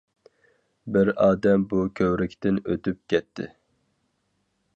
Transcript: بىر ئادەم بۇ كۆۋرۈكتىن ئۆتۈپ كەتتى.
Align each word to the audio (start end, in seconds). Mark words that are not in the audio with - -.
بىر 0.95 1.11
ئادەم 1.25 1.67
بۇ 1.75 1.83
كۆۋرۈكتىن 2.01 2.59
ئۆتۈپ 2.65 3.03
كەتتى. 3.15 3.51